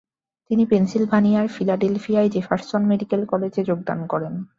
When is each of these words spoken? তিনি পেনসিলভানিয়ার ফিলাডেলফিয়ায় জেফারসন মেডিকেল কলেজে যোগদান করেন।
তিনি 0.49 0.63
পেনসিলভানিয়ার 0.65 1.47
ফিলাডেলফিয়ায় 1.47 2.29
জেফারসন 2.29 2.81
মেডিকেল 2.85 3.21
কলেজে 3.25 3.61
যোগদান 3.63 3.99
করেন। 4.07 4.33